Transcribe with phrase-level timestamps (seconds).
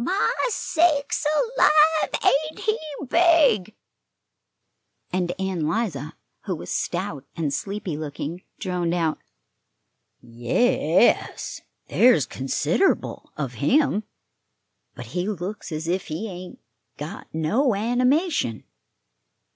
[0.00, 1.26] My sakes
[1.58, 2.78] alive, ain't he
[3.10, 3.74] big!"
[5.12, 9.18] And Ann 'Liza, who was stout and sleepy looking, droned out:
[10.20, 10.54] "Ye
[11.08, 14.04] es, there's consider'ble of him;
[14.94, 16.60] but he looks as if he ain't
[16.96, 18.62] got no animation."